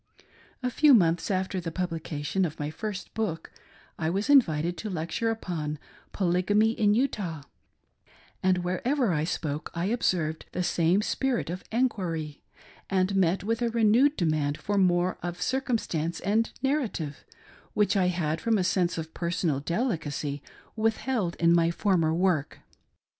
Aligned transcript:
A 0.63 0.71
few 0.71 0.95
months 0.95 1.29
after 1.29 1.61
the 1.61 1.69
publication 1.71 2.43
of 2.43 2.59
my 2.59 2.71
first 2.71 3.13
book, 3.13 3.51
I 3.99 4.09
was 4.09 4.31
invited 4.31 4.75
to 4.77 4.89
lecture 4.89 5.29
upon" 5.29 5.77
Polygamy 6.11 6.71
in 6.71 6.95
Utah," 6.95 7.43
and 8.41 8.63
wherever 8.63 9.13
I 9.13 9.25
spoke 9.25 9.69
I 9.75 9.85
observed 9.93 10.47
the 10.53 10.63
same 10.63 11.03
spirit 11.03 11.51
of 11.51 11.63
enquiry 11.71 12.41
and 12.89 13.15
met 13.15 13.43
with 13.43 13.61
a 13.61 13.69
renewed 13.69 14.17
demand 14.17 14.57
for 14.57 14.79
more 14.79 15.19
of 15.21 15.39
circumstance 15.39 16.19
and 16.21 16.51
narrative— 16.63 17.23
which 17.75 17.95
I 17.95 18.07
had, 18.07 18.41
from 18.41 18.57
a 18.57 18.63
sense 18.63 18.97
of 18.97 19.13
personal 19.13 19.59
delicacy, 19.59 20.41
withheld 20.75 21.35
in 21.35 21.53
my 21.53 21.69
former 21.69 22.11
work. 22.11 22.61